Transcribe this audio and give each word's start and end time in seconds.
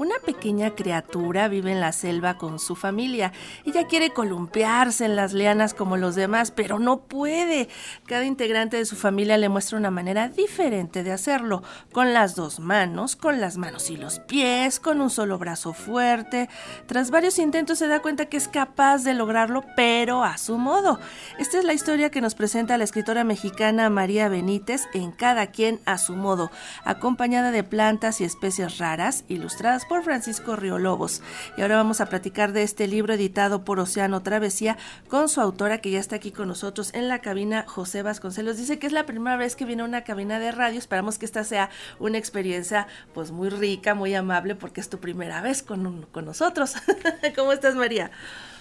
Una 0.00 0.18
pequeña 0.24 0.70
criatura 0.70 1.48
vive 1.48 1.72
en 1.72 1.80
la 1.80 1.92
selva 1.92 2.38
con 2.38 2.58
su 2.58 2.74
familia. 2.74 3.34
Ella 3.66 3.86
quiere 3.86 4.14
columpiarse 4.14 5.04
en 5.04 5.14
las 5.14 5.34
lianas 5.34 5.74
como 5.74 5.98
los 5.98 6.14
demás, 6.14 6.52
pero 6.52 6.78
no 6.78 7.02
puede. 7.02 7.68
Cada 8.06 8.24
integrante 8.24 8.78
de 8.78 8.86
su 8.86 8.96
familia 8.96 9.36
le 9.36 9.50
muestra 9.50 9.76
una 9.76 9.90
manera 9.90 10.30
diferente 10.30 11.02
de 11.02 11.12
hacerlo, 11.12 11.62
con 11.92 12.14
las 12.14 12.34
dos 12.34 12.60
manos, 12.60 13.14
con 13.14 13.42
las 13.42 13.58
manos 13.58 13.90
y 13.90 13.98
los 13.98 14.20
pies, 14.20 14.80
con 14.80 15.02
un 15.02 15.10
solo 15.10 15.36
brazo 15.36 15.74
fuerte. 15.74 16.48
Tras 16.86 17.10
varios 17.10 17.38
intentos 17.38 17.78
se 17.78 17.86
da 17.86 18.00
cuenta 18.00 18.24
que 18.24 18.38
es 18.38 18.48
capaz 18.48 19.04
de 19.04 19.12
lograrlo, 19.12 19.66
pero 19.76 20.24
a 20.24 20.38
su 20.38 20.56
modo. 20.56 20.98
Esta 21.38 21.58
es 21.58 21.64
la 21.64 21.74
historia 21.74 22.10
que 22.10 22.22
nos 22.22 22.34
presenta 22.34 22.78
la 22.78 22.84
escritora 22.84 23.22
mexicana 23.22 23.90
María 23.90 24.30
Benítez 24.30 24.84
en 24.94 25.12
Cada 25.12 25.48
quien 25.48 25.78
a 25.84 25.98
su 25.98 26.16
modo, 26.16 26.50
acompañada 26.84 27.50
de 27.50 27.64
plantas 27.64 28.22
y 28.22 28.24
especies 28.24 28.78
raras, 28.78 29.24
ilustradas 29.28 29.84
por 29.90 30.04
Francisco 30.04 30.54
Riolobos. 30.54 31.20
Y 31.56 31.62
ahora 31.62 31.74
vamos 31.74 32.00
a 32.00 32.06
platicar 32.06 32.52
de 32.52 32.62
este 32.62 32.86
libro 32.86 33.12
editado 33.12 33.64
por 33.64 33.80
Océano 33.80 34.22
Travesía 34.22 34.78
con 35.08 35.28
su 35.28 35.40
autora 35.40 35.78
que 35.78 35.90
ya 35.90 35.98
está 35.98 36.14
aquí 36.14 36.30
con 36.30 36.46
nosotros 36.46 36.94
en 36.94 37.08
la 37.08 37.18
cabina, 37.18 37.64
José 37.66 38.04
Vasconcelos. 38.04 38.56
Dice 38.56 38.78
que 38.78 38.86
es 38.86 38.92
la 38.92 39.04
primera 39.04 39.36
vez 39.36 39.56
que 39.56 39.64
viene 39.64 39.82
a 39.82 39.86
una 39.86 40.04
cabina 40.04 40.38
de 40.38 40.52
radio. 40.52 40.78
Esperamos 40.78 41.18
que 41.18 41.26
esta 41.26 41.42
sea 41.42 41.70
una 41.98 42.18
experiencia 42.18 42.86
pues 43.12 43.32
muy 43.32 43.48
rica, 43.48 43.96
muy 43.96 44.14
amable, 44.14 44.54
porque 44.54 44.80
es 44.80 44.88
tu 44.88 45.00
primera 45.00 45.42
vez 45.42 45.64
con, 45.64 46.06
con 46.12 46.24
nosotros. 46.24 46.74
¿Cómo 47.34 47.50
estás, 47.50 47.74
María? 47.74 48.12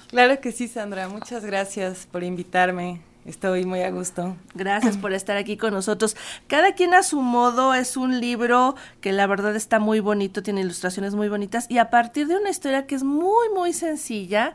Claro 0.08 0.42
que 0.42 0.52
sí, 0.52 0.68
Sandra. 0.68 1.09
Muchas 1.09 1.46
gracias 1.46 2.08
por 2.12 2.23
invitarme. 2.23 3.04
Estoy 3.26 3.66
muy 3.66 3.82
a 3.82 3.91
gusto. 3.91 4.38
Gracias 4.55 4.98
por 4.98 5.14
estar 5.14 5.38
aquí 5.38 5.58
con 5.58 5.73
nosotros. 5.73 6.16
Cada 6.48 6.73
quien 6.73 6.94
a 6.94 7.04
su 7.04 7.22
modo 7.22 7.73
es 7.73 7.98
un 7.98 8.20
libro 8.20 8.76
que 9.02 9.12
la 9.12 9.28
verdad 9.28 9.55
está 9.55 9.80
muy 9.80 10.00
bonito, 10.00 10.42
tiene 10.42 10.62
ilustraciones 10.62 11.16
muy 11.16 11.30
bonitas 11.30 11.66
y 11.70 11.78
a 11.78 11.90
partir 11.90 12.28
de 12.28 12.38
una 12.38 12.50
historia 12.50 12.88
que 12.88 12.95
es 12.95 13.04
muy, 13.04 13.50
muy 13.54 13.73
sencilla, 13.73 14.54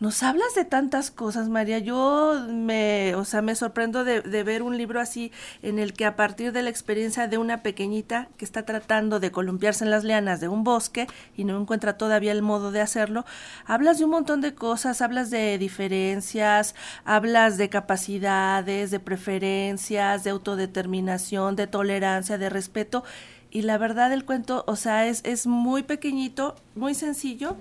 nos 0.00 0.22
hablas 0.22 0.54
de 0.54 0.64
tantas 0.64 1.10
cosas, 1.10 1.50
María. 1.50 1.78
Yo 1.78 2.46
me, 2.48 3.14
o 3.16 3.26
sea, 3.26 3.42
me 3.42 3.54
sorprendo 3.54 4.02
de, 4.02 4.20
ver 4.42 4.62
un 4.62 4.78
libro 4.78 4.98
así 4.98 5.30
en 5.62 5.78
el 5.78 5.92
que 5.92 6.06
a 6.06 6.16
partir 6.16 6.52
de 6.52 6.62
la 6.62 6.70
experiencia 6.70 7.28
de 7.28 7.36
una 7.36 7.62
pequeñita 7.62 8.28
que 8.38 8.46
está 8.46 8.64
tratando 8.64 9.20
de 9.20 9.30
columpiarse 9.30 9.84
en 9.84 9.90
las 9.90 10.02
lianas 10.02 10.40
de 10.40 10.48
un 10.48 10.64
bosque 10.64 11.06
y 11.36 11.44
no 11.44 11.60
encuentra 11.60 11.98
todavía 11.98 12.32
el 12.32 12.40
modo 12.40 12.72
de 12.72 12.80
hacerlo, 12.80 13.26
hablas 13.66 13.98
de 13.98 14.04
un 14.06 14.12
montón 14.12 14.40
de 14.40 14.54
cosas, 14.54 15.02
hablas 15.02 15.28
de 15.28 15.58
diferencias, 15.58 16.74
hablas 17.04 17.58
de 17.58 17.68
capacidades, 17.68 18.90
de 18.90 19.00
preferencias, 19.00 20.24
de 20.24 20.30
autodeterminación, 20.30 21.56
de 21.56 21.66
tolerancia, 21.66 22.38
de 22.38 22.48
respeto. 22.48 23.04
Y 23.50 23.62
la 23.62 23.76
verdad 23.76 24.14
el 24.14 24.24
cuento, 24.24 24.64
o 24.66 24.76
sea, 24.76 25.06
es, 25.06 25.20
es 25.24 25.46
muy 25.46 25.82
pequeñito, 25.82 26.56
muy 26.74 26.94
sencillo, 26.94 27.58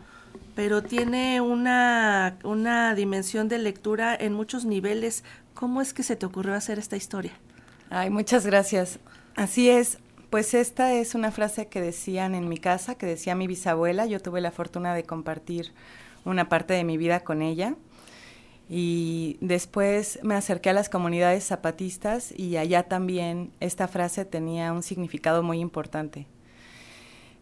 pero 0.55 0.83
tiene 0.83 1.41
una, 1.41 2.38
una 2.44 2.94
dimensión 2.95 3.47
de 3.47 3.59
lectura 3.59 4.16
en 4.16 4.33
muchos 4.33 4.66
niveles. 4.66 5.23
¿Cómo 5.53 5.81
es 5.81 5.94
que 5.94 6.03
se 6.03 6.16
te 6.16 6.25
ocurrió 6.25 6.53
hacer 6.53 6.80
esta 6.80 6.97
historia? 6.97 7.31
Ay, 7.89 8.09
muchas 8.09 8.45
gracias. 8.45 8.99
Así 9.36 9.69
es. 9.69 9.99
Pues 10.30 10.53
esta 10.53 10.94
es 10.94 11.16
una 11.16 11.31
frase 11.31 11.67
que 11.67 11.81
decían 11.81 12.36
en 12.36 12.49
mi 12.49 12.58
casa, 12.58 12.95
que 12.95 13.05
decía 13.05 13.36
mi 13.36 13.47
bisabuela. 13.47 14.05
Yo 14.05 14.19
tuve 14.19 14.41
la 14.41 14.52
fortuna 14.52 14.94
de 14.94 15.03
compartir 15.03 15.71
una 16.25 16.49
parte 16.49 16.73
de 16.73 16.83
mi 16.83 16.97
vida 16.97 17.21
con 17.21 17.41
ella. 17.41 17.75
Y 18.69 19.38
después 19.41 20.19
me 20.21 20.36
acerqué 20.36 20.69
a 20.69 20.73
las 20.73 20.89
comunidades 20.89 21.45
zapatistas 21.45 22.31
y 22.38 22.58
allá 22.58 22.83
también 22.83 23.52
esta 23.59 23.88
frase 23.88 24.25
tenía 24.25 24.71
un 24.73 24.83
significado 24.83 25.41
muy 25.41 25.59
importante. 25.59 26.27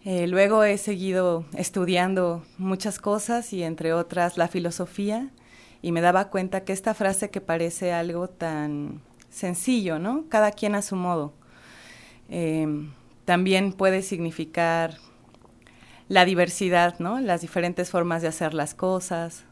Eh, 0.05 0.27
luego 0.27 0.63
he 0.63 0.77
seguido 0.77 1.45
estudiando 1.53 2.45
muchas 2.57 2.99
cosas 2.99 3.51
y 3.51 3.63
entre 3.63 3.93
otras 3.93 4.37
la 4.37 4.47
filosofía 4.47 5.29
y 5.81 5.91
me 5.91 6.01
daba 6.01 6.29
cuenta 6.29 6.63
que 6.63 6.73
esta 6.73 6.93
frase 6.93 7.29
que 7.29 7.41
parece 7.41 7.91
algo 7.91 8.29
tan 8.29 9.01
sencillo, 9.29 9.99
¿no? 9.99 10.25
Cada 10.29 10.51
quien 10.51 10.75
a 10.75 10.81
su 10.81 10.95
modo, 10.95 11.33
em, 12.29 12.91
también 13.25 13.73
puede 13.73 14.01
significar 14.01 14.97
la 16.09 16.25
diversidad, 16.25 16.99
¿no? 16.99 17.19
Las 17.19 17.41
diferentes 17.41 17.89
formas 17.89 18.21
de 18.21 18.29
hacer 18.29 18.53
las 18.53 18.73
cosas. 18.73 19.43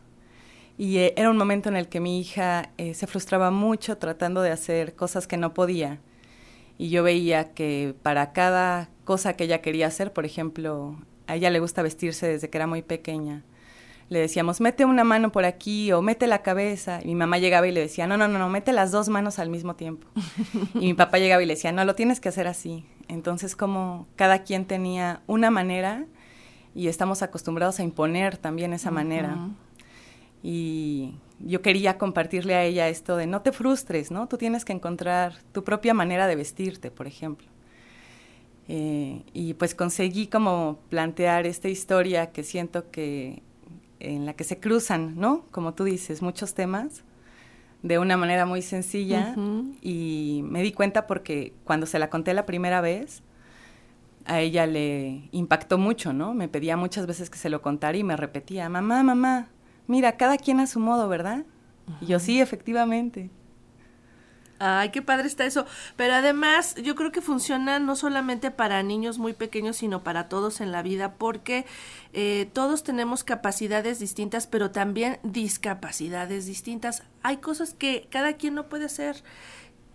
Y 0.78 0.98
eh, 0.98 1.14
era 1.18 1.30
un 1.30 1.38
momento 1.38 1.70
en 1.70 1.76
el 1.76 1.88
que 1.90 2.00
mi 2.00 2.20
hija 2.20 2.72
eh, 2.78 2.94
se 2.94 3.08
frustraba 3.08 3.52
mucho 3.52 3.98
tratando 3.98 4.42
de 4.42 4.52
hacer 4.52 4.96
cosas 4.96 5.28
que 5.28 5.38
no 5.38 5.54
podía 5.54 6.00
y 6.78 6.90
yo 6.90 7.04
veía 7.04 7.54
que 7.54 7.96
para 8.02 8.34
cada 8.34 8.90
cosa 9.06 9.34
que 9.34 9.46
ella 9.46 9.62
quería 9.62 9.88
hacer, 9.88 10.12
por 10.14 10.26
ejemplo, 10.26 10.98
a 11.28 11.36
ella 11.36 11.50
le 11.50 11.60
gusta 11.60 11.82
vestirse 11.82 12.28
desde 12.28 12.50
que 12.50 12.58
era 12.58 12.68
muy 12.68 12.82
pequeña. 12.82 13.44
Le 14.10 14.20
decíamos, 14.20 14.62
mete 14.62 14.86
una 14.86 15.04
mano 15.04 15.32
por 15.32 15.46
aquí 15.46 15.92
o 15.92 16.02
mete 16.02 16.28
la 16.28 16.44
cabeza. 16.44 17.00
Y 17.02 17.08
mi 17.08 17.16
mamá 17.16 17.40
llegaba 17.40 17.68
y 17.68 17.72
le 17.72 17.80
decía, 17.82 18.06
no, 18.06 18.18
no, 18.18 18.28
no, 18.28 18.38
no, 18.38 18.50
mete 18.50 18.72
las 18.72 18.92
dos 18.92 19.10
manos 19.10 19.40
al 19.40 19.50
mismo 19.50 19.76
tiempo. 19.76 20.08
y 20.76 20.80
mi 20.80 20.94
papá 20.94 21.18
llegaba 21.18 21.42
y 21.42 21.46
le 21.46 21.56
decía, 21.56 21.72
no, 21.72 21.86
lo 21.86 21.96
tienes 21.96 22.20
que 22.20 22.30
hacer 22.30 22.48
así. 22.48 22.86
Entonces, 23.08 23.56
como 23.56 24.08
cada 24.16 24.44
quien 24.44 24.66
tenía 24.66 25.22
una 25.26 25.50
manera 25.50 26.06
y 26.76 26.88
estamos 26.88 27.24
acostumbrados 27.24 27.80
a 27.80 27.84
imponer 27.84 28.38
también 28.38 28.74
esa 28.74 28.92
manera. 28.92 29.38
Y 30.44 31.16
yo 31.40 31.62
quería 31.62 31.98
compartirle 31.98 32.56
a 32.56 32.64
ella 32.64 32.88
esto 32.88 33.18
de 33.18 33.28
no 33.28 33.42
te 33.42 33.52
frustres, 33.52 34.12
¿no? 34.12 34.28
Tú 34.28 34.38
tienes 34.38 34.66
que 34.66 34.74
encontrar 34.74 35.34
tu 35.52 35.64
propia 35.64 35.94
manera 35.94 36.28
de 36.28 36.36
vestirte, 36.36 36.92
por 36.92 37.08
ejemplo. 37.08 37.48
Eh, 38.68 39.24
y 39.34 39.54
pues 39.54 39.76
conseguí 39.76 40.28
como 40.28 40.80
plantear 40.90 41.46
esta 41.46 41.70
historia 41.70 42.32
que 42.32 42.44
siento 42.44 42.90
que 42.90 43.44
en 44.00 44.26
la 44.26 44.34
que 44.34 44.44
se 44.44 44.60
cruzan, 44.60 45.18
¿no? 45.18 45.46
Como 45.52 45.74
tú 45.74 45.84
dices, 45.84 46.22
muchos 46.22 46.54
temas 46.54 47.04
de 47.84 48.00
una 48.00 48.18
manera 48.18 48.46
muy 48.46 48.62
sencilla 48.64 49.36
y 49.82 50.42
me 50.44 50.64
di 50.64 50.72
cuenta 50.72 51.06
porque 51.06 51.54
cuando 51.64 51.86
se 51.86 52.00
la 52.00 52.10
conté 52.10 52.34
la 52.34 52.46
primera 52.46 52.82
vez, 52.82 53.22
a 54.26 54.40
ella 54.42 54.66
le 54.66 55.30
impactó 55.32 55.78
mucho, 55.78 56.12
¿no? 56.12 56.34
Me 56.34 56.48
pedía 56.48 56.78
muchas 56.78 57.06
veces 57.06 57.30
que 57.30 57.38
se 57.38 57.50
lo 57.50 57.62
contara 57.62 57.96
y 57.96 58.04
me 58.04 58.18
repetía, 58.18 58.68
mamá, 58.70 59.04
mamá, 59.04 59.50
mira, 59.88 60.18
cada 60.18 60.38
quien 60.38 60.60
a 60.60 60.68
su 60.68 60.80
modo, 60.80 61.08
¿verdad? 61.08 61.44
Y 62.02 62.08
yo 62.08 62.20
sí, 62.20 62.42
efectivamente. 62.42 63.30
Ay, 64.58 64.90
qué 64.90 65.02
padre 65.02 65.28
está 65.28 65.46
eso. 65.46 65.66
Pero 65.98 66.14
además, 66.14 66.76
yo 66.76 66.96
creo 66.96 67.12
que 67.12 67.22
funciona 67.22 67.78
no 67.80 67.96
solamente 67.96 68.52
para 68.52 68.84
niños 68.84 69.18
muy 69.18 69.34
pequeños, 69.34 69.78
sino 69.78 70.04
para 70.04 70.30
todos 70.30 70.62
en 70.62 70.72
la 70.72 70.82
vida, 70.82 71.16
porque 71.16 71.66
eh, 72.14 72.50
todos 72.54 72.84
tenemos 72.84 73.24
capacidades 73.26 74.00
distintas, 74.00 74.48
pero 74.48 74.72
también 74.72 75.20
discapacidades 75.24 76.46
distintas. 76.46 77.04
Hay 77.22 77.38
cosas 77.38 77.74
que 77.74 78.08
cada 78.10 78.34
quien 78.34 78.56
no 78.56 78.70
puede 78.70 78.86
hacer 78.86 79.24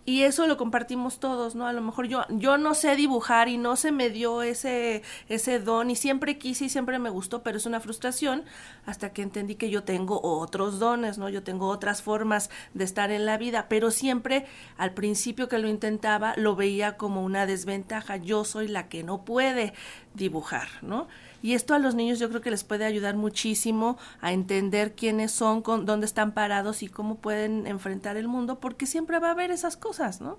y 0.06 0.22
eso 0.22 0.46
lo 0.46 0.56
compartimos 0.56 1.20
todos, 1.20 1.54
¿no? 1.54 1.66
A 1.66 1.72
lo 1.72 1.82
mejor 1.82 2.06
yo, 2.08 2.24
yo 2.30 2.56
no 2.56 2.74
sé 2.74 2.96
dibujar 2.96 3.48
y 3.48 3.58
no 3.58 3.76
se 3.76 3.92
me 3.92 4.08
dio 4.08 4.42
ese, 4.42 5.02
ese 5.28 5.58
don 5.58 5.90
y 5.90 5.96
siempre 5.96 6.38
quise 6.38 6.64
y 6.64 6.68
siempre 6.68 6.98
me 6.98 7.10
gustó, 7.10 7.42
pero 7.42 7.58
es 7.58 7.66
una 7.66 7.80
frustración 7.80 8.44
hasta 8.86 9.12
que 9.12 9.22
entendí 9.22 9.56
que 9.56 9.70
yo 9.70 9.84
tengo 9.84 10.20
otros 10.22 10.78
dones, 10.78 11.18
¿no? 11.18 11.28
Yo 11.28 11.42
tengo 11.42 11.68
otras 11.68 12.02
formas 12.02 12.50
de 12.72 12.84
estar 12.84 13.10
en 13.10 13.26
la 13.26 13.36
vida, 13.36 13.66
pero 13.68 13.90
siempre 13.90 14.46
al 14.78 14.94
principio 14.94 15.48
que 15.48 15.58
lo 15.58 15.68
intentaba 15.68 16.34
lo 16.36 16.56
veía 16.56 16.96
como 16.96 17.22
una 17.22 17.46
desventaja. 17.46 18.16
Yo 18.16 18.44
soy 18.44 18.68
la 18.68 18.88
que 18.88 19.02
no 19.02 19.24
puede 19.24 19.74
dibujar, 20.14 20.68
¿no? 20.82 21.08
Y 21.42 21.54
esto 21.54 21.74
a 21.74 21.78
los 21.78 21.94
niños 21.94 22.18
yo 22.18 22.28
creo 22.28 22.40
que 22.40 22.50
les 22.50 22.64
puede 22.64 22.84
ayudar 22.84 23.16
muchísimo 23.16 23.96
a 24.20 24.32
entender 24.32 24.94
quiénes 24.94 25.32
son, 25.32 25.62
con, 25.62 25.86
dónde 25.86 26.04
están 26.04 26.32
parados 26.32 26.82
y 26.82 26.88
cómo 26.88 27.16
pueden 27.16 27.66
enfrentar 27.66 28.16
el 28.16 28.28
mundo, 28.28 28.60
porque 28.60 28.86
siempre 28.86 29.18
va 29.18 29.28
a 29.28 29.32
haber 29.32 29.50
esas 29.50 29.76
cosas, 29.76 29.89
¿no? 30.20 30.38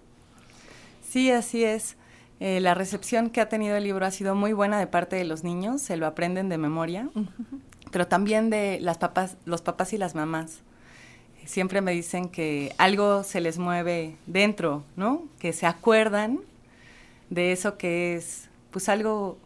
Sí, 1.07 1.31
así 1.31 1.63
es. 1.63 1.97
Eh, 2.39 2.59
la 2.59 2.73
recepción 2.73 3.29
que 3.29 3.41
ha 3.41 3.49
tenido 3.49 3.75
el 3.75 3.83
libro 3.83 4.05
ha 4.05 4.11
sido 4.11 4.33
muy 4.33 4.53
buena 4.53 4.79
de 4.79 4.87
parte 4.87 5.15
de 5.15 5.25
los 5.25 5.43
niños, 5.43 5.81
se 5.81 5.97
lo 5.97 6.07
aprenden 6.07 6.49
de 6.49 6.57
memoria, 6.57 7.09
pero 7.91 8.07
también 8.07 8.49
de 8.49 8.79
las 8.79 8.97
papás, 8.97 9.37
los 9.45 9.61
papás 9.61 9.93
y 9.93 9.97
las 9.97 10.15
mamás. 10.15 10.61
Siempre 11.45 11.81
me 11.81 11.91
dicen 11.91 12.29
que 12.29 12.73
algo 12.77 13.23
se 13.23 13.41
les 13.41 13.57
mueve 13.59 14.15
dentro, 14.25 14.83
¿no? 14.95 15.23
Que 15.37 15.53
se 15.53 15.65
acuerdan 15.67 16.39
de 17.29 17.51
eso 17.51 17.77
que 17.77 18.15
es, 18.15 18.49
pues 18.71 18.89
algo 18.89 19.37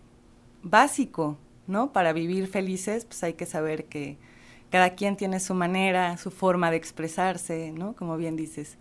básico, 0.61 1.37
¿no? 1.67 1.91
Para 1.91 2.13
vivir 2.13 2.47
felices, 2.47 3.05
pues 3.05 3.23
hay 3.23 3.33
que 3.33 3.45
saber 3.45 3.85
que 3.85 4.17
cada 4.71 4.91
quien 4.91 5.17
tiene 5.17 5.39
su 5.39 5.53
manera, 5.53 6.17
su 6.17 6.31
forma 6.31 6.71
de 6.71 6.77
expresarse, 6.77 7.71
¿no? 7.71 7.93
Como 7.93 8.17
bien 8.17 8.35
dices. 8.35 8.77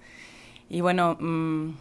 Y 0.69 0.81
bueno, 0.81 1.17
mm, 1.21 1.75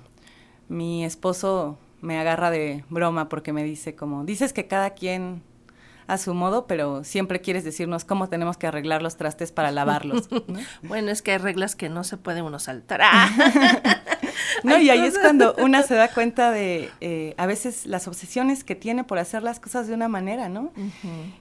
mi 0.69 1.05
esposo 1.05 1.77
me 2.01 2.19
agarra 2.19 2.51
de 2.51 2.83
broma 2.89 3.29
porque 3.29 3.53
me 3.53 3.63
dice 3.63 3.95
como, 3.95 4.25
dices 4.25 4.53
que 4.53 4.67
cada 4.67 4.91
quien 4.91 5.41
a 6.07 6.17
su 6.17 6.33
modo, 6.33 6.67
pero 6.67 7.03
siempre 7.03 7.41
quieres 7.41 7.63
decirnos 7.63 8.05
cómo 8.05 8.29
tenemos 8.29 8.57
que 8.57 8.67
arreglar 8.67 9.01
los 9.01 9.17
trastes 9.17 9.51
para 9.51 9.71
lavarlos. 9.71 10.27
bueno, 10.83 11.11
es 11.11 11.21
que 11.21 11.31
hay 11.31 11.37
reglas 11.37 11.75
que 11.75 11.89
no 11.89 12.03
se 12.03 12.17
puede 12.17 12.41
uno 12.41 12.59
saltar. 12.59 13.01
no, 14.63 14.77
y 14.79 14.89
ahí 14.89 15.05
es 15.05 15.17
cuando 15.17 15.55
una 15.55 15.81
se 15.83 15.95
da 15.95 16.07
cuenta 16.13 16.51
de 16.51 16.89
eh, 17.01 17.33
a 17.37 17.45
veces 17.45 17.85
las 17.85 18.07
obsesiones 18.07 18.63
que 18.63 18.75
tiene 18.75 19.03
por 19.03 19.17
hacer 19.17 19.43
las 19.43 19.59
cosas 19.59 19.87
de 19.87 19.93
una 19.93 20.07
manera, 20.07 20.49
¿no? 20.49 20.71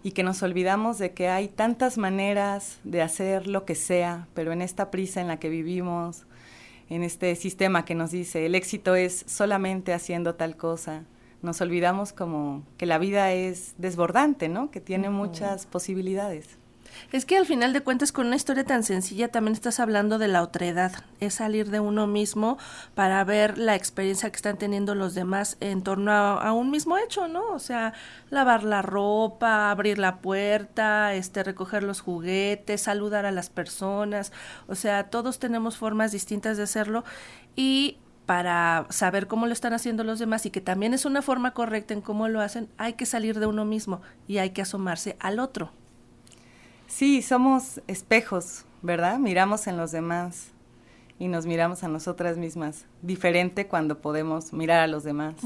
Y 0.02 0.12
que 0.12 0.22
nos 0.22 0.42
olvidamos 0.42 0.98
de 0.98 1.12
que 1.12 1.28
hay 1.28 1.48
tantas 1.48 1.98
maneras 1.98 2.78
de 2.84 3.02
hacer 3.02 3.46
lo 3.46 3.64
que 3.64 3.74
sea, 3.74 4.28
pero 4.34 4.52
en 4.52 4.62
esta 4.62 4.90
prisa 4.90 5.20
en 5.20 5.28
la 5.28 5.38
que 5.38 5.48
vivimos, 5.48 6.24
en 6.94 7.02
este 7.02 7.34
sistema 7.36 7.84
que 7.84 7.94
nos 7.94 8.10
dice 8.10 8.46
el 8.46 8.54
éxito 8.54 8.94
es 8.94 9.24
solamente 9.26 9.92
haciendo 9.92 10.34
tal 10.34 10.56
cosa, 10.56 11.04
nos 11.42 11.60
olvidamos 11.60 12.12
como 12.12 12.62
que 12.76 12.86
la 12.86 12.98
vida 12.98 13.32
es 13.32 13.74
desbordante, 13.78 14.48
¿no? 14.48 14.70
Que 14.70 14.80
tiene 14.80 15.10
muchas 15.10 15.66
posibilidades. 15.66 16.58
Es 17.12 17.26
que 17.26 17.36
al 17.36 17.46
final 17.46 17.72
de 17.72 17.82
cuentas 17.82 18.12
con 18.12 18.26
una 18.26 18.36
historia 18.36 18.64
tan 18.64 18.82
sencilla 18.82 19.28
también 19.28 19.54
estás 19.54 19.80
hablando 19.80 20.18
de 20.18 20.28
la 20.28 20.42
otredad, 20.42 20.92
es 21.20 21.34
salir 21.34 21.70
de 21.70 21.80
uno 21.80 22.06
mismo 22.06 22.58
para 22.94 23.22
ver 23.24 23.58
la 23.58 23.74
experiencia 23.74 24.30
que 24.30 24.36
están 24.36 24.58
teniendo 24.58 24.94
los 24.94 25.14
demás 25.14 25.56
en 25.60 25.82
torno 25.82 26.12
a, 26.12 26.52
un 26.52 26.70
mismo 26.70 26.98
hecho, 26.98 27.28
¿no? 27.28 27.48
O 27.50 27.58
sea, 27.58 27.92
lavar 28.30 28.64
la 28.64 28.82
ropa, 28.82 29.70
abrir 29.70 29.98
la 29.98 30.18
puerta, 30.18 31.14
este 31.14 31.42
recoger 31.42 31.82
los 31.82 32.00
juguetes, 32.00 32.82
saludar 32.82 33.26
a 33.26 33.32
las 33.32 33.50
personas, 33.50 34.32
o 34.68 34.74
sea, 34.74 35.04
todos 35.04 35.38
tenemos 35.38 35.76
formas 35.76 36.12
distintas 36.12 36.56
de 36.56 36.64
hacerlo 36.64 37.04
y 37.56 37.98
para 38.26 38.86
saber 38.90 39.26
cómo 39.26 39.46
lo 39.46 39.52
están 39.52 39.72
haciendo 39.72 40.04
los 40.04 40.18
demás 40.18 40.46
y 40.46 40.50
que 40.50 40.60
también 40.60 40.94
es 40.94 41.04
una 41.04 41.22
forma 41.22 41.52
correcta 41.52 41.92
en 41.92 42.00
cómo 42.00 42.28
lo 42.28 42.40
hacen, 42.40 42.68
hay 42.78 42.94
que 42.94 43.06
salir 43.06 43.38
de 43.38 43.46
uno 43.46 43.64
mismo 43.64 44.00
y 44.28 44.38
hay 44.38 44.50
que 44.50 44.62
asomarse 44.62 45.16
al 45.20 45.38
otro. 45.38 45.72
Sí, 46.94 47.22
somos 47.22 47.80
espejos, 47.86 48.66
¿verdad? 48.82 49.18
Miramos 49.18 49.66
en 49.66 49.78
los 49.78 49.92
demás 49.92 50.48
y 51.18 51.28
nos 51.28 51.46
miramos 51.46 51.82
a 51.84 51.88
nosotras 51.88 52.36
mismas. 52.36 52.84
Diferente 53.00 53.66
cuando 53.66 54.02
podemos 54.02 54.52
mirar 54.52 54.80
a 54.80 54.86
los 54.86 55.02
demás. 55.02 55.36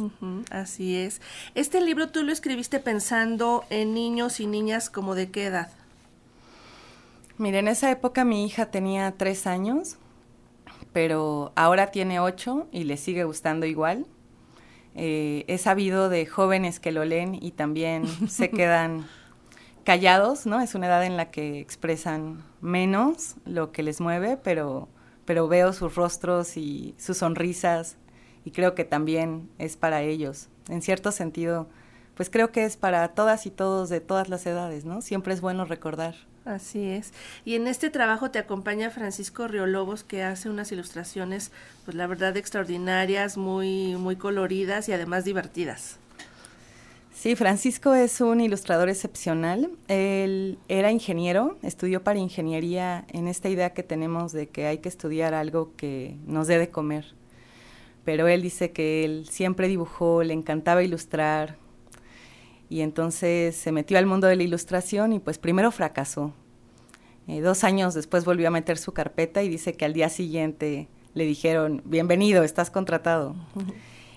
así 0.50 0.96
es. 0.96 1.20
Este 1.54 1.80
libro 1.80 2.08
tú 2.08 2.24
lo 2.24 2.32
escribiste 2.32 2.80
pensando 2.80 3.64
en 3.70 3.94
niños 3.94 4.40
y 4.40 4.48
niñas 4.48 4.90
como 4.90 5.14
de 5.14 5.30
qué 5.30 5.44
edad. 5.44 5.70
Mira, 7.38 7.60
en 7.60 7.68
esa 7.68 7.92
época 7.92 8.24
mi 8.24 8.44
hija 8.44 8.72
tenía 8.72 9.14
tres 9.16 9.46
años, 9.46 9.98
pero 10.92 11.52
ahora 11.54 11.92
tiene 11.92 12.18
ocho 12.18 12.66
y 12.72 12.82
le 12.82 12.96
sigue 12.96 13.22
gustando 13.22 13.66
igual. 13.66 14.04
Eh, 14.96 15.44
he 15.46 15.58
sabido 15.58 16.08
de 16.08 16.26
jóvenes 16.26 16.80
que 16.80 16.90
lo 16.90 17.04
leen 17.04 17.38
y 17.40 17.52
también 17.52 18.04
se 18.28 18.50
quedan 18.50 19.06
callados, 19.86 20.46
¿no? 20.46 20.60
Es 20.60 20.74
una 20.74 20.88
edad 20.88 21.04
en 21.04 21.16
la 21.16 21.30
que 21.30 21.60
expresan 21.60 22.42
menos 22.60 23.36
lo 23.44 23.70
que 23.70 23.84
les 23.84 24.00
mueve, 24.00 24.36
pero, 24.36 24.88
pero 25.24 25.46
veo 25.46 25.72
sus 25.72 25.94
rostros 25.94 26.56
y 26.56 26.96
sus 26.98 27.18
sonrisas 27.18 27.96
y 28.44 28.50
creo 28.50 28.74
que 28.74 28.84
también 28.84 29.48
es 29.58 29.76
para 29.76 30.02
ellos. 30.02 30.48
En 30.68 30.82
cierto 30.82 31.12
sentido, 31.12 31.68
pues 32.16 32.30
creo 32.30 32.50
que 32.50 32.64
es 32.64 32.76
para 32.76 33.06
todas 33.14 33.46
y 33.46 33.50
todos 33.52 33.88
de 33.88 34.00
todas 34.00 34.28
las 34.28 34.44
edades, 34.44 34.84
¿no? 34.84 35.02
Siempre 35.02 35.32
es 35.32 35.40
bueno 35.40 35.64
recordar. 35.64 36.16
Así 36.44 36.90
es. 36.90 37.12
Y 37.44 37.54
en 37.54 37.68
este 37.68 37.88
trabajo 37.88 38.32
te 38.32 38.40
acompaña 38.40 38.90
Francisco 38.90 39.46
Riolobos, 39.46 40.02
que 40.02 40.24
hace 40.24 40.50
unas 40.50 40.72
ilustraciones, 40.72 41.52
pues 41.84 41.96
la 41.96 42.08
verdad, 42.08 42.36
extraordinarias, 42.36 43.36
muy, 43.36 43.94
muy 43.94 44.16
coloridas 44.16 44.88
y 44.88 44.92
además 44.92 45.24
divertidas. 45.24 45.98
Sí, 47.16 47.34
Francisco 47.34 47.94
es 47.94 48.20
un 48.20 48.42
ilustrador 48.42 48.90
excepcional. 48.90 49.70
Él 49.88 50.58
era 50.68 50.92
ingeniero, 50.92 51.56
estudió 51.62 52.04
para 52.04 52.18
ingeniería 52.18 53.06
en 53.10 53.26
esta 53.26 53.48
idea 53.48 53.72
que 53.72 53.82
tenemos 53.82 54.32
de 54.32 54.50
que 54.50 54.66
hay 54.66 54.78
que 54.78 54.90
estudiar 54.90 55.32
algo 55.32 55.72
que 55.76 56.18
nos 56.26 56.46
dé 56.46 56.58
de 56.58 56.68
comer. 56.68 57.14
Pero 58.04 58.28
él 58.28 58.42
dice 58.42 58.70
que 58.70 59.02
él 59.06 59.26
siempre 59.30 59.66
dibujó, 59.66 60.22
le 60.22 60.34
encantaba 60.34 60.84
ilustrar 60.84 61.56
y 62.68 62.82
entonces 62.82 63.56
se 63.56 63.72
metió 63.72 63.96
al 63.96 64.04
mundo 64.04 64.26
de 64.26 64.36
la 64.36 64.42
ilustración 64.42 65.14
y 65.14 65.18
pues 65.18 65.38
primero 65.38 65.70
fracasó. 65.70 66.34
Eh, 67.28 67.40
dos 67.40 67.64
años 67.64 67.94
después 67.94 68.26
volvió 68.26 68.48
a 68.48 68.50
meter 68.50 68.76
su 68.76 68.92
carpeta 68.92 69.42
y 69.42 69.48
dice 69.48 69.72
que 69.72 69.86
al 69.86 69.94
día 69.94 70.10
siguiente 70.10 70.86
le 71.14 71.24
dijeron, 71.24 71.80
bienvenido, 71.86 72.42
estás 72.42 72.70
contratado. 72.70 73.34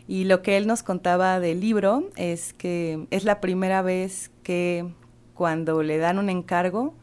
Y 0.10 0.24
lo 0.24 0.42
que 0.42 0.58
él 0.58 0.66
nos 0.66 0.82
contaba 0.82 1.40
del 1.40 1.60
libro 1.60 2.10
es 2.16 2.54
que 2.54 3.06
es 3.12 3.26
la 3.26 3.40
primera 3.40 3.84
vez 3.84 4.32
que 4.42 4.92
cuando 5.36 5.84
le 5.84 6.00
dan 6.00 6.18
un 6.18 6.32
encargo, 6.32 6.96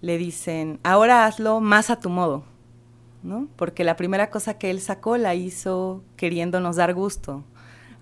le 0.00 0.16
dicen, 0.16 0.80
ahora 0.84 1.26
hazlo 1.26 1.60
más 1.60 1.90
a 1.90 2.00
tu 2.00 2.08
modo, 2.08 2.42
¿no? 3.22 3.46
Porque 3.56 3.84
la 3.84 3.96
primera 3.96 4.30
cosa 4.30 4.56
que 4.56 4.70
él 4.70 4.80
sacó 4.80 5.18
la 5.18 5.34
hizo 5.34 6.02
queriéndonos 6.16 6.76
dar 6.76 6.94
gusto 6.94 7.44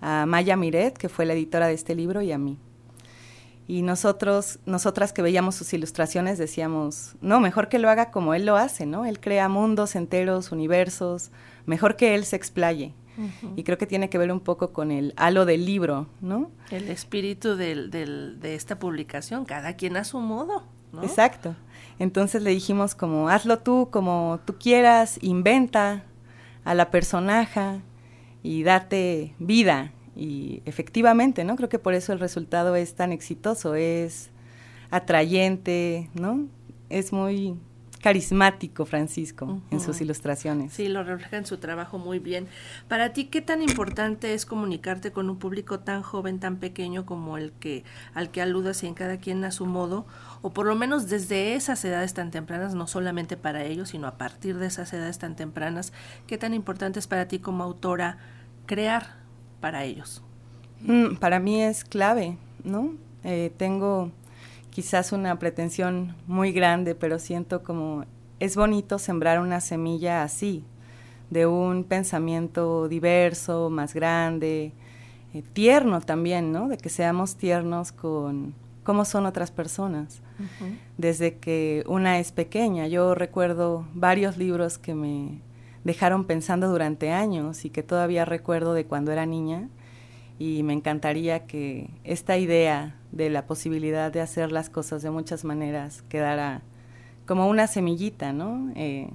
a 0.00 0.24
Maya 0.24 0.54
Miret, 0.54 0.96
que 0.96 1.08
fue 1.08 1.26
la 1.26 1.32
editora 1.32 1.66
de 1.66 1.74
este 1.74 1.96
libro, 1.96 2.22
y 2.22 2.30
a 2.30 2.38
mí. 2.38 2.60
Y 3.66 3.82
nosotros, 3.82 4.60
nosotras 4.66 5.12
que 5.12 5.22
veíamos 5.22 5.56
sus 5.56 5.72
ilustraciones 5.72 6.38
decíamos, 6.38 7.16
no, 7.20 7.40
mejor 7.40 7.68
que 7.68 7.80
lo 7.80 7.90
haga 7.90 8.12
como 8.12 8.34
él 8.34 8.46
lo 8.46 8.54
hace, 8.54 8.86
¿no? 8.86 9.04
Él 9.04 9.18
crea 9.18 9.48
mundos 9.48 9.96
enteros, 9.96 10.52
universos, 10.52 11.32
mejor 11.66 11.96
que 11.96 12.14
él 12.14 12.24
se 12.24 12.36
explaye. 12.36 12.94
Y 13.56 13.62
creo 13.62 13.78
que 13.78 13.86
tiene 13.86 14.08
que 14.08 14.18
ver 14.18 14.32
un 14.32 14.40
poco 14.40 14.72
con 14.72 14.90
el 14.90 15.12
halo 15.16 15.44
del 15.44 15.66
libro, 15.66 16.06
¿no? 16.20 16.50
El 16.70 16.88
espíritu 16.88 17.56
del, 17.56 17.90
del, 17.90 18.40
de 18.40 18.54
esta 18.54 18.78
publicación, 18.78 19.44
cada 19.44 19.76
quien 19.76 19.96
a 19.96 20.04
su 20.04 20.18
modo, 20.18 20.64
¿no? 20.92 21.02
Exacto. 21.02 21.54
Entonces 21.98 22.42
le 22.42 22.50
dijimos 22.50 22.94
como, 22.94 23.28
hazlo 23.28 23.58
tú 23.58 23.88
como 23.90 24.40
tú 24.44 24.56
quieras, 24.58 25.18
inventa 25.20 26.04
a 26.64 26.74
la 26.74 26.90
personaje 26.90 27.80
y 28.42 28.62
date 28.62 29.34
vida. 29.38 29.92
Y 30.16 30.62
efectivamente, 30.64 31.44
¿no? 31.44 31.56
Creo 31.56 31.68
que 31.68 31.78
por 31.78 31.94
eso 31.94 32.12
el 32.12 32.20
resultado 32.20 32.76
es 32.76 32.94
tan 32.94 33.12
exitoso, 33.12 33.74
es 33.74 34.30
atrayente, 34.90 36.10
¿no? 36.14 36.46
Es 36.90 37.12
muy 37.12 37.56
carismático 38.02 38.84
Francisco 38.84 39.60
en 39.70 39.78
sus 39.78 40.00
ilustraciones. 40.00 40.72
Sí, 40.72 40.88
lo 40.88 41.04
refleja 41.04 41.36
en 41.36 41.46
su 41.46 41.58
trabajo 41.58 41.98
muy 41.98 42.18
bien. 42.18 42.48
Para 42.88 43.12
ti, 43.12 43.26
¿qué 43.26 43.40
tan 43.40 43.62
importante 43.62 44.34
es 44.34 44.44
comunicarte 44.44 45.12
con 45.12 45.30
un 45.30 45.38
público 45.38 45.78
tan 45.78 46.02
joven, 46.02 46.40
tan 46.40 46.56
pequeño 46.56 47.06
como 47.06 47.38
el 47.38 47.52
que 47.52 47.84
al 48.12 48.32
que 48.32 48.42
aludas 48.42 48.82
y 48.82 48.88
en 48.88 48.94
cada 48.94 49.18
quien 49.18 49.44
a 49.44 49.52
su 49.52 49.66
modo, 49.66 50.04
o 50.42 50.50
por 50.50 50.66
lo 50.66 50.74
menos 50.74 51.08
desde 51.08 51.54
esas 51.54 51.84
edades 51.84 52.12
tan 52.12 52.32
tempranas, 52.32 52.74
no 52.74 52.88
solamente 52.88 53.36
para 53.36 53.62
ellos, 53.62 53.90
sino 53.90 54.08
a 54.08 54.18
partir 54.18 54.58
de 54.58 54.66
esas 54.66 54.92
edades 54.92 55.18
tan 55.18 55.36
tempranas, 55.36 55.92
¿qué 56.26 56.38
tan 56.38 56.54
importante 56.54 56.98
es 56.98 57.06
para 57.06 57.28
ti 57.28 57.38
como 57.38 57.62
autora 57.62 58.18
crear 58.66 59.14
para 59.60 59.84
ellos? 59.84 60.24
Mm, 60.80 61.14
para 61.20 61.38
mí 61.38 61.62
es 61.62 61.84
clave, 61.84 62.36
¿no? 62.64 62.94
Eh, 63.22 63.52
tengo 63.56 64.10
quizás 64.72 65.12
una 65.12 65.38
pretensión 65.38 66.16
muy 66.26 66.50
grande, 66.50 66.94
pero 66.94 67.18
siento 67.18 67.62
como 67.62 68.04
es 68.40 68.56
bonito 68.56 68.98
sembrar 68.98 69.38
una 69.38 69.60
semilla 69.60 70.22
así, 70.24 70.64
de 71.30 71.46
un 71.46 71.84
pensamiento 71.84 72.88
diverso, 72.88 73.70
más 73.70 73.94
grande, 73.94 74.72
eh, 75.34 75.42
tierno 75.52 76.00
también, 76.00 76.52
¿no? 76.52 76.68
De 76.68 76.78
que 76.78 76.88
seamos 76.88 77.36
tiernos 77.36 77.92
con 77.92 78.54
cómo 78.82 79.04
son 79.04 79.26
otras 79.26 79.50
personas. 79.50 80.20
Desde 80.98 81.36
que 81.36 81.84
una 81.86 82.18
es 82.18 82.32
pequeña, 82.32 82.88
yo 82.88 83.14
recuerdo 83.14 83.86
varios 83.94 84.38
libros 84.38 84.76
que 84.78 84.94
me 84.94 85.40
dejaron 85.84 86.24
pensando 86.24 86.68
durante 86.68 87.12
años 87.12 87.64
y 87.64 87.70
que 87.70 87.84
todavía 87.84 88.24
recuerdo 88.24 88.74
de 88.74 88.86
cuando 88.86 89.12
era 89.12 89.24
niña 89.24 89.68
y 90.42 90.64
me 90.64 90.72
encantaría 90.72 91.46
que 91.46 91.88
esta 92.02 92.36
idea 92.36 92.96
de 93.12 93.30
la 93.30 93.46
posibilidad 93.46 94.10
de 94.10 94.20
hacer 94.20 94.50
las 94.50 94.70
cosas 94.70 95.00
de 95.00 95.10
muchas 95.12 95.44
maneras 95.44 96.02
quedara 96.08 96.62
como 97.26 97.46
una 97.46 97.68
semillita, 97.68 98.32
¿no? 98.32 98.72
Eh, 98.74 99.08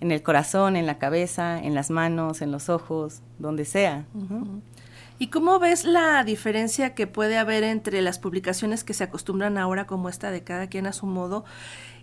en 0.00 0.12
el 0.12 0.22
corazón, 0.22 0.76
en 0.76 0.84
la 0.84 0.98
cabeza, 0.98 1.58
en 1.58 1.74
las 1.74 1.88
manos, 1.88 2.42
en 2.42 2.52
los 2.52 2.68
ojos, 2.68 3.22
donde 3.38 3.64
sea. 3.64 4.04
¿Y 5.18 5.28
cómo 5.28 5.58
ves 5.58 5.86
la 5.86 6.22
diferencia 6.22 6.94
que 6.94 7.06
puede 7.06 7.38
haber 7.38 7.64
entre 7.64 8.02
las 8.02 8.18
publicaciones 8.18 8.84
que 8.84 8.92
se 8.92 9.04
acostumbran 9.04 9.56
ahora 9.56 9.86
como 9.86 10.10
esta 10.10 10.30
de 10.30 10.42
cada 10.44 10.66
quien 10.66 10.86
a 10.86 10.92
su 10.92 11.06
modo 11.06 11.46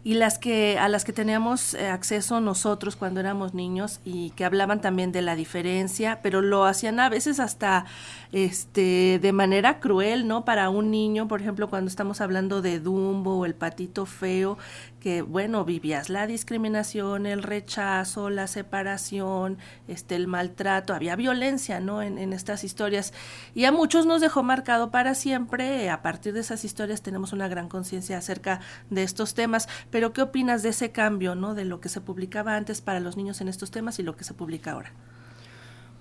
y 0.06 0.14
las 0.14 0.38
que 0.38 0.78
a 0.78 0.88
las 0.88 1.04
que 1.04 1.14
teníamos 1.14 1.74
eh, 1.74 1.88
acceso 1.88 2.40
nosotros 2.40 2.96
cuando 2.96 3.22
éramos 3.22 3.56
niños 3.56 4.02
y 4.06 4.30
que 4.30 4.46
hablaban 4.46 4.80
también 4.80 5.12
de 5.12 5.24
la 5.24 5.36
diferencia, 5.36 6.20
pero 6.22 6.44
lo 6.44 6.66
hacían 6.66 7.00
a 7.00 7.10
veces 7.10 7.40
hasta 7.40 7.86
este 8.32 9.18
de 9.20 9.34
manera 9.34 9.80
cruel, 9.80 10.28
¿no? 10.28 10.46
Para 10.46 10.70
un 10.70 10.92
niño, 10.92 11.28
por 11.28 11.42
ejemplo, 11.42 11.72
cuando 11.72 11.90
estamos 11.90 12.22
hablando 12.22 12.62
de 12.62 12.80
Dumbo 12.80 13.40
o 13.40 13.46
el 13.48 13.56
patito 13.56 14.06
feo, 14.06 14.60
que 15.00 15.24
bueno, 15.24 15.66
vivías 15.66 16.10
la 16.10 16.28
discriminación, 16.28 17.26
el 17.26 17.42
rechazo, 17.42 18.30
la 18.30 18.46
separación, 18.46 19.58
este 19.88 20.16
el 20.16 20.28
maltrato, 20.28 20.94
había 20.94 21.16
violencia, 21.16 21.80
¿no? 21.80 22.04
En, 22.04 22.20
en 22.20 22.32
estas 22.32 22.64
historias 22.64 23.12
y 23.56 23.66
a 23.66 23.72
muchos 23.72 24.06
nos 24.06 24.22
dejó 24.22 24.44
marcado 24.44 24.92
para 24.92 25.16
siempre. 25.16 25.90
A 25.90 26.04
partir 26.04 26.34
de 26.34 26.42
esas 26.42 26.64
historias 26.64 27.02
tenemos 27.02 27.34
una 27.34 27.48
gran 27.48 27.70
conciencia 27.70 28.20
acerca 28.20 28.60
de 28.92 29.02
estos 29.02 29.34
temas 29.34 29.68
pero 29.96 30.12
¿qué 30.12 30.22
opinas 30.22 30.62
de 30.62 30.68
ese 30.68 30.92
cambio, 30.92 31.36
¿no? 31.36 31.56
De 31.56 31.64
lo 31.64 31.80
que 31.80 31.88
se 31.88 32.02
publicaba 32.02 32.58
antes 32.58 32.82
para 32.82 33.00
los 33.00 33.16
niños 33.16 33.40
en 33.40 33.48
estos 33.48 33.72
temas 33.72 33.98
y 33.98 34.04
lo 34.04 34.18
que 34.18 34.26
se 34.26 34.34
publica 34.34 34.74
ahora. 34.74 34.92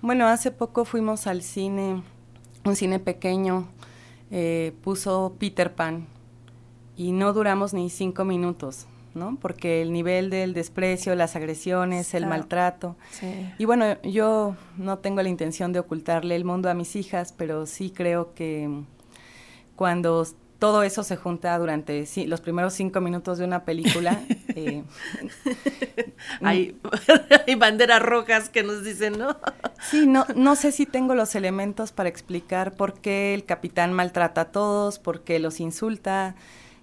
Bueno, 0.01 0.27
hace 0.27 0.51
poco 0.51 0.83
fuimos 0.83 1.27
al 1.27 1.41
cine, 1.41 2.03
un 2.65 2.75
cine 2.75 2.99
pequeño, 2.99 3.69
eh, 4.31 4.73
puso 4.83 5.37
Peter 5.39 5.75
Pan 5.75 6.07
y 6.97 7.13
no 7.13 7.31
duramos 7.31 7.73
ni 7.73 7.89
cinco 7.89 8.25
minutos, 8.25 8.85
¿no? 9.13 9.37
Porque 9.39 9.81
el 9.81 9.93
nivel 9.93 10.29
del 10.29 10.53
desprecio, 10.53 11.15
las 11.15 11.37
agresiones, 11.37 12.13
el 12.15 12.27
maltrato. 12.27 12.97
Y 13.57 13.63
bueno, 13.63 13.95
yo 14.01 14.57
no 14.75 14.97
tengo 14.97 15.21
la 15.21 15.29
intención 15.29 15.71
de 15.71 15.79
ocultarle 15.79 16.35
el 16.35 16.43
mundo 16.43 16.69
a 16.69 16.73
mis 16.73 16.97
hijas, 16.97 17.31
pero 17.31 17.65
sí 17.65 17.91
creo 17.91 18.33
que 18.33 18.69
cuando 19.77 20.25
todo 20.59 20.83
eso 20.83 21.03
se 21.03 21.15
junta 21.15 21.57
durante 21.57 22.05
los 22.27 22.41
primeros 22.41 22.73
cinco 22.73 23.01
minutos 23.01 23.37
de 23.37 23.45
una 23.45 23.63
película. 23.63 24.21
Eh, 24.57 24.83
hay, 26.41 26.79
hay, 27.47 27.55
banderas 27.55 28.01
rojas 28.01 28.47
que 28.47 28.63
nos 28.63 28.85
dicen, 28.85 29.17
¿no? 29.17 29.35
sí, 29.81 30.07
no, 30.07 30.25
no 30.33 30.55
sé 30.55 30.71
si 30.71 30.85
tengo 30.85 31.13
los 31.13 31.35
elementos 31.35 31.91
para 31.91 32.07
explicar 32.07 32.73
por 32.77 32.93
qué 33.01 33.33
el 33.33 33.43
capitán 33.43 33.91
maltrata 33.91 34.41
a 34.41 34.51
todos, 34.53 34.97
por 34.97 35.25
qué 35.25 35.39
los 35.39 35.59
insulta, 35.59 36.35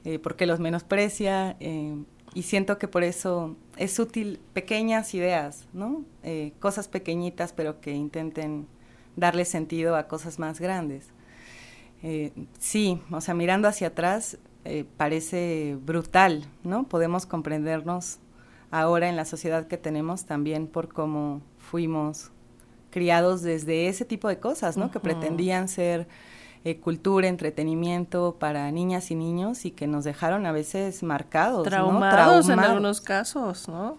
eh, 0.04 0.18
por 0.18 0.36
qué 0.36 0.44
los 0.44 0.60
menosprecia. 0.60 1.56
Eh, 1.60 1.96
y 2.34 2.42
siento 2.42 2.76
que 2.76 2.88
por 2.88 3.04
eso 3.04 3.56
es 3.78 3.98
útil 3.98 4.38
pequeñas 4.52 5.14
ideas, 5.14 5.66
¿no? 5.72 6.04
cosas 6.60 6.88
pequeñitas, 6.88 7.54
pero 7.54 7.80
que 7.80 7.92
intenten 7.92 8.66
darle 9.16 9.46
sentido 9.46 9.96
a 9.96 10.08
cosas 10.08 10.38
más 10.38 10.60
grandes. 10.60 11.08
Eh, 12.02 12.32
sí, 12.58 13.00
o 13.10 13.20
sea, 13.20 13.34
mirando 13.34 13.68
hacia 13.68 13.88
atrás 13.88 14.38
eh, 14.64 14.84
parece 14.96 15.76
brutal, 15.84 16.44
¿no? 16.64 16.84
Podemos 16.84 17.26
comprendernos 17.26 18.18
ahora 18.70 19.08
en 19.08 19.16
la 19.16 19.24
sociedad 19.24 19.66
que 19.66 19.76
tenemos 19.76 20.24
también 20.24 20.66
por 20.66 20.92
cómo 20.92 21.42
fuimos 21.58 22.30
criados 22.90 23.42
desde 23.42 23.88
ese 23.88 24.04
tipo 24.04 24.28
de 24.28 24.38
cosas, 24.38 24.76
¿no? 24.76 24.90
Que 24.90 25.00
pretendían 25.00 25.68
ser 25.68 26.06
eh, 26.64 26.78
cultura, 26.78 27.26
entretenimiento 27.28 28.36
para 28.38 28.70
niñas 28.70 29.10
y 29.10 29.14
niños 29.14 29.64
y 29.64 29.70
que 29.70 29.86
nos 29.86 30.04
dejaron 30.04 30.46
a 30.46 30.52
veces 30.52 31.02
marcados, 31.02 31.64
Traumados 31.64 32.48
en 32.48 32.60
algunos 32.60 33.00
casos, 33.00 33.68
¿no? 33.68 33.96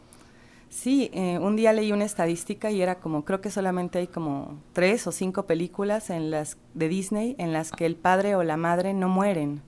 Sí, 0.73 1.11
eh, 1.13 1.37
un 1.37 1.55
día 1.55 1.71
leí 1.71 1.91
una 1.91 2.03
estadística 2.03 2.71
y 2.71 2.81
era 2.81 2.95
como, 2.95 3.23
creo 3.25 3.41
que 3.41 3.51
solamente 3.51 3.99
hay 3.99 4.07
como 4.07 4.57
tres 4.73 5.05
o 5.05 5.11
cinco 5.11 5.45
películas 5.45 6.09
en 6.09 6.31
las 6.31 6.57
de 6.73 6.89
Disney 6.89 7.35
en 7.37 7.53
las 7.53 7.71
que 7.71 7.85
el 7.85 7.95
padre 7.95 8.35
o 8.35 8.41
la 8.41 8.57
madre 8.57 8.95
no 8.95 9.07
mueren. 9.07 9.61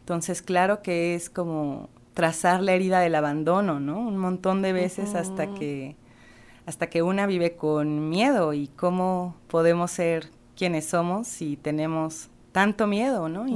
Entonces, 0.00 0.42
claro 0.42 0.82
que 0.82 1.14
es 1.14 1.30
como 1.30 1.88
trazar 2.12 2.62
la 2.62 2.74
herida 2.74 3.00
del 3.00 3.14
abandono, 3.14 3.80
¿no? 3.80 4.00
Un 4.00 4.18
montón 4.18 4.60
de 4.60 4.74
veces 4.74 5.14
hasta 5.14 5.54
que 5.54 5.96
hasta 6.66 6.90
que 6.90 7.02
una 7.02 7.26
vive 7.26 7.56
con 7.56 8.10
miedo 8.10 8.52
y 8.52 8.68
cómo 8.68 9.34
podemos 9.48 9.92
ser 9.92 10.28
quienes 10.54 10.84
somos 10.84 11.26
si 11.26 11.56
tenemos 11.56 12.28
tanto 12.52 12.86
miedo, 12.86 13.30
¿no? 13.30 13.48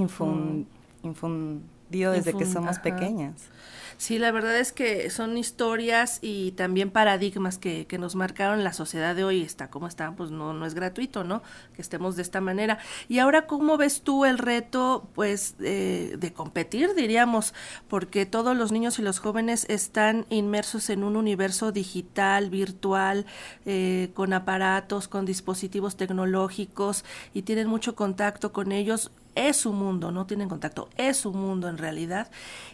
infundido 1.03 2.13
desde 2.13 2.33
que 2.33 2.47
somos 2.47 2.79
pequeñas. 2.79 3.51
Sí, 3.99 4.19
la 4.19 4.31
verdad 4.31 4.59
es 4.59 4.73
que 4.73 5.09
son 5.09 5.38
historias 5.38 6.19
y 6.21 6.53
también 6.53 6.91
paradigmas 6.91 7.57
que, 7.57 7.87
que 7.87 7.97
nos 7.97 8.15
marcaron 8.15 8.62
la 8.62 8.75
sociedad 8.75 9.17
de 9.17 9.25
hoy. 9.25 9.41
Está 9.41 9.71
como 9.71 9.87
está, 9.87 10.12
pues 10.12 10.31
no, 10.31 10.53
no 10.53 10.67
es 10.67 10.75
gratuito, 10.75 11.25
¿no? 11.25 11.43
Que 11.75 11.81
estemos 11.81 12.15
de 12.15 12.23
esta 12.23 12.43
manera. 12.43 12.79
Y 13.09 13.21
ahora, 13.21 13.47
¿cómo 13.47 13.79
ves 13.79 14.03
tú 14.03 14.26
el 14.26 14.37
reto, 14.37 15.09
pues, 15.15 15.57
de 15.59 16.33
competir, 16.35 16.95
diríamos? 16.95 17.55
Porque 17.88 18.26
todos 18.26 18.55
los 18.55 18.71
niños 18.71 18.99
y 18.99 19.03
los 19.03 19.19
jóvenes 19.19 19.65
están 19.71 20.26
inmersos 20.29 20.91
en 20.91 21.03
un 21.03 21.17
universo 21.17 21.73
digital, 21.73 22.50
virtual, 22.50 23.25
eh, 23.65 24.11
con 24.15 24.35
aparatos, 24.35 25.09
con 25.09 25.25
dispositivos 25.25 25.97
tecnológicos 25.97 27.05
y 27.33 27.43
tienen 27.43 27.69
mucho 27.69 27.95
contacto 27.95 28.53
con 28.53 28.73
ellos 28.73 29.11
es 29.37 29.57
su 29.57 29.73
mundo, 29.73 30.11
no 30.11 30.26
tienen 30.26 30.49
contacto, 30.49 30.88
es 30.97 31.19
su 31.19 31.33
mundo 31.33 31.69
en 31.69 31.78
realidad. 31.78 32.31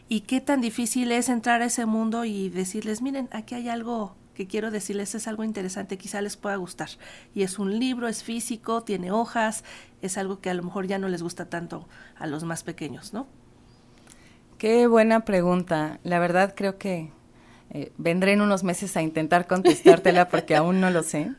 Y 0.09 0.23
qué 0.23 0.40
tan 0.40 0.62
difícil 0.62 1.12
es 1.12 1.28
entrar 1.28 1.61
a 1.61 1.66
ese 1.66 1.85
mundo 1.85 2.25
y 2.25 2.49
decirles, 2.49 3.02
miren, 3.02 3.28
aquí 3.33 3.54
hay 3.54 3.69
algo 3.69 4.14
que 4.35 4.47
quiero 4.47 4.71
decirles, 4.71 5.14
es 5.14 5.28
algo 5.28 5.45
interesante, 5.45 5.99
quizá 5.99 6.23
les 6.23 6.37
pueda 6.37 6.57
gustar. 6.57 6.88
Y 7.35 7.42
es 7.42 7.59
un 7.59 7.78
libro, 7.78 8.09
es 8.09 8.23
físico, 8.23 8.83
tiene 8.83 9.12
hojas, 9.12 9.64
es 10.00 10.16
algo 10.16 10.40
que 10.40 10.49
a 10.49 10.54
lo 10.54 10.62
mejor 10.62 10.87
ya 10.87 10.99
no 10.99 11.09
les 11.09 11.23
gusta 11.23 11.50
tanto 11.50 11.87
a 12.16 12.26
los 12.26 12.45
más 12.45 12.62
pequeños, 12.62 13.12
¿no? 13.12 13.26
Qué 14.57 14.87
buena 14.87 15.25
pregunta. 15.25 15.99
La 16.04 16.19
verdad 16.19 16.54
creo 16.57 16.78
que 16.78 17.11
eh, 17.71 17.92
vendré 17.99 18.33
en 18.33 18.40
unos 18.40 18.64
meses 18.64 18.97
a 18.97 19.02
intentar 19.02 19.47
contestártela 19.47 20.28
porque 20.28 20.54
aún 20.54 20.81
no 20.81 20.90
lo 20.90 21.02
sé. 21.02 21.33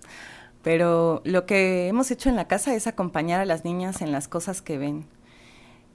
Pero 0.64 1.22
lo 1.26 1.46
que 1.46 1.88
hemos 1.88 2.10
hecho 2.10 2.30
en 2.30 2.36
la 2.36 2.48
casa 2.48 2.74
es 2.74 2.88
acompañar 2.88 3.42
a 3.42 3.46
las 3.46 3.66
niñas 3.66 4.02
en 4.02 4.12
las 4.12 4.28
cosas 4.28 4.62
que 4.62 4.78
ven. 4.78 5.06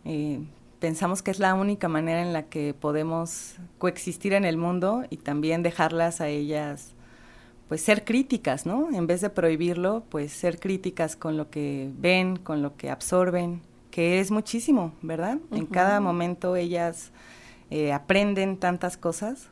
Eh, 0.05 0.41
pensamos 0.79 1.23
que 1.23 1.31
es 1.31 1.39
la 1.39 1.55
única 1.55 1.89
manera 1.89 2.23
en 2.23 2.33
la 2.33 2.45
que 2.45 2.75
podemos 2.75 3.57
coexistir 3.79 4.35
en 4.35 4.45
el 4.45 4.59
mundo 4.59 5.05
y 5.11 5.17
también 5.17 5.63
dejarlas 5.63 6.21
a 6.21 6.29
ellas 6.29 6.95
pues 7.69 7.83
ser 7.83 8.05
críticas, 8.05 8.65
¿no? 8.65 8.89
En 8.91 9.07
vez 9.07 9.21
de 9.21 9.29
prohibirlo, 9.29 10.03
pues 10.09 10.33
ser 10.33 10.59
críticas 10.59 11.17
con 11.17 11.37
lo 11.37 11.51
que 11.51 11.91
ven, 11.99 12.37
con 12.37 12.63
lo 12.63 12.77
que 12.77 12.89
absorben, 12.89 13.61
que 13.91 14.21
es 14.21 14.31
muchísimo, 14.31 14.93
¿verdad? 15.03 15.39
En 15.51 15.67
cada 15.67 16.01
momento 16.01 16.57
ellas 16.57 17.11
eh, 17.71 17.93
aprenden 17.93 18.57
tantas 18.57 18.97
cosas 18.97 19.51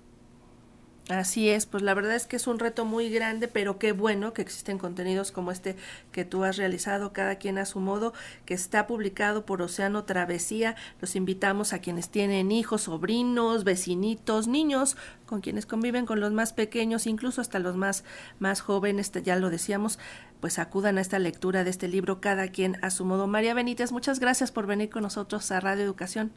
Así 1.09 1.49
es, 1.51 1.67
pues 1.67 1.85
la 1.85 1.95
verdad 1.95 2.17
es 2.17 2.27
que 2.27 2.35
es 2.35 2.49
un 2.49 2.59
reto 2.59 2.85
muy 2.85 3.09
grande, 3.11 3.47
pero 3.47 3.79
qué 3.79 3.93
bueno 3.93 4.33
que 4.33 4.43
existen 4.43 4.77
contenidos 4.77 5.31
como 5.31 5.53
este 5.53 5.77
que 6.11 6.25
tú 6.25 6.43
has 6.43 6.57
realizado, 6.57 7.13
cada 7.13 7.37
quien 7.37 7.59
a 7.59 7.65
su 7.65 7.79
modo, 7.79 8.13
que 8.45 8.55
está 8.55 8.89
publicado 8.89 9.47
por 9.47 9.63
Océano 9.63 10.03
Travesía. 10.03 10.75
Los 11.01 11.15
invitamos 11.15 11.73
a 11.73 11.79
quienes 11.79 12.09
tienen 12.09 12.51
hijos, 12.51 12.83
sobrinos, 12.83 13.63
vecinitos, 13.63 14.49
niños, 14.49 14.97
con 15.27 15.43
quienes 15.43 15.65
conviven 15.65 16.07
con 16.07 16.19
los 16.19 16.33
más 16.33 16.53
pequeños, 16.53 17.07
incluso 17.07 17.41
hasta 17.41 17.61
los 17.61 17.77
más, 17.77 18.03
más 18.41 18.61
jóvenes, 18.61 19.13
ya 19.23 19.37
lo 19.37 19.49
decíamos, 19.49 20.01
pues 20.41 20.59
acudan 20.59 20.99
a 20.99 21.03
esta 21.03 21.21
lectura 21.21 21.63
de 21.63 21.71
este 21.71 21.87
libro, 21.87 22.21
cada 22.21 22.49
quien 22.49 22.79
a 22.83 22.91
su 22.91 23.05
modo. 23.05 23.29
María 23.29 23.55
Benítez, 23.55 23.93
muchas 23.93 24.19
gracias 24.19 24.51
por 24.51 24.67
venir 24.67 24.91
con 24.91 25.05
nosotros 25.05 25.53
a 25.53 25.61
Radio 25.61 25.85
Educación. 25.85 26.33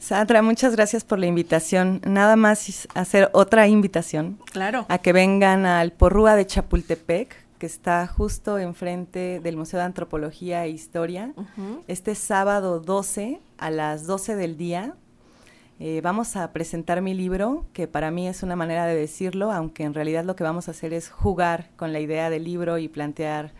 Sandra, 0.00 0.40
muchas 0.40 0.74
gracias 0.74 1.04
por 1.04 1.18
la 1.18 1.26
invitación. 1.26 2.00
Nada 2.06 2.34
más 2.34 2.88
hacer 2.94 3.28
otra 3.34 3.68
invitación. 3.68 4.38
Claro. 4.50 4.86
A 4.88 4.96
que 4.96 5.12
vengan 5.12 5.66
al 5.66 5.92
Porrúa 5.92 6.36
de 6.36 6.46
Chapultepec, 6.46 7.36
que 7.58 7.66
está 7.66 8.06
justo 8.06 8.58
enfrente 8.58 9.40
del 9.40 9.58
Museo 9.58 9.78
de 9.78 9.84
Antropología 9.84 10.64
e 10.64 10.70
Historia. 10.70 11.34
Este 11.86 12.14
sábado 12.14 12.80
12 12.80 13.40
a 13.58 13.70
las 13.70 14.06
12 14.06 14.36
del 14.36 14.56
día. 14.56 14.94
Eh, 15.78 16.00
vamos 16.02 16.34
a 16.34 16.50
presentar 16.54 17.02
mi 17.02 17.12
libro, 17.12 17.66
que 17.74 17.86
para 17.86 18.10
mí 18.10 18.26
es 18.26 18.42
una 18.42 18.56
manera 18.56 18.86
de 18.86 18.94
decirlo, 18.94 19.52
aunque 19.52 19.82
en 19.82 19.92
realidad 19.92 20.24
lo 20.24 20.34
que 20.34 20.44
vamos 20.44 20.68
a 20.68 20.70
hacer 20.70 20.94
es 20.94 21.10
jugar 21.10 21.68
con 21.76 21.92
la 21.92 22.00
idea 22.00 22.30
del 22.30 22.44
libro 22.44 22.78
y 22.78 22.88
plantear 22.88 23.52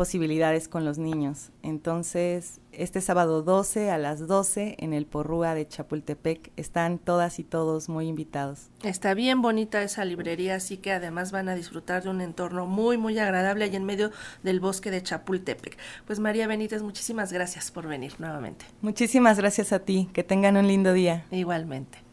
posibilidades 0.00 0.66
con 0.66 0.86
los 0.86 0.96
niños. 0.96 1.50
Entonces, 1.62 2.58
este 2.72 3.02
sábado 3.02 3.42
12 3.42 3.90
a 3.90 3.98
las 3.98 4.26
12 4.26 4.76
en 4.78 4.94
el 4.94 5.04
Porrúa 5.04 5.54
de 5.54 5.68
Chapultepec 5.68 6.52
están 6.56 6.96
todas 6.96 7.38
y 7.38 7.44
todos 7.44 7.90
muy 7.90 8.08
invitados. 8.08 8.70
Está 8.82 9.12
bien 9.12 9.42
bonita 9.42 9.82
esa 9.82 10.06
librería, 10.06 10.54
así 10.54 10.78
que 10.78 10.92
además 10.92 11.32
van 11.32 11.50
a 11.50 11.54
disfrutar 11.54 12.02
de 12.02 12.08
un 12.08 12.22
entorno 12.22 12.64
muy, 12.64 12.96
muy 12.96 13.18
agradable 13.18 13.66
ahí 13.66 13.76
en 13.76 13.84
medio 13.84 14.10
del 14.42 14.58
bosque 14.58 14.90
de 14.90 15.02
Chapultepec. 15.02 15.76
Pues 16.06 16.18
María 16.18 16.46
Benítez, 16.46 16.82
muchísimas 16.82 17.30
gracias 17.30 17.70
por 17.70 17.86
venir 17.86 18.14
nuevamente. 18.18 18.64
Muchísimas 18.80 19.36
gracias 19.36 19.70
a 19.74 19.80
ti, 19.80 20.08
que 20.14 20.24
tengan 20.24 20.56
un 20.56 20.66
lindo 20.66 20.94
día. 20.94 21.26
Igualmente. 21.30 22.09